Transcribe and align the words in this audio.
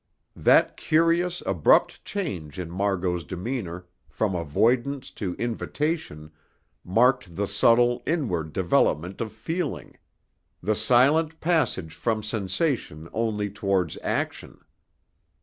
That 0.35 0.77
curious, 0.77 1.43
abrupt 1.45 2.03
change 2.03 2.57
in 2.57 2.71
Margot's 2.71 3.23
demeanour 3.23 3.85
from 4.09 4.33
avoidance 4.33 5.11
to 5.11 5.35
invitation 5.35 6.31
marked 6.83 7.35
the 7.35 7.45
subtle, 7.47 8.01
inward 8.07 8.51
development 8.51 9.21
of 9.21 9.31
feeling, 9.31 9.97
the 10.59 10.73
silent 10.73 11.39
passage 11.39 11.93
from 11.93 12.23
sensation 12.23 13.09
only 13.13 13.51
towards 13.51 13.95
action. 14.01 14.61